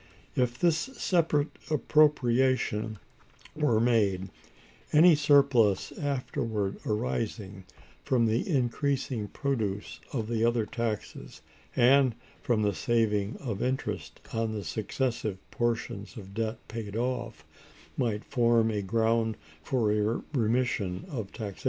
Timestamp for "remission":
20.33-21.05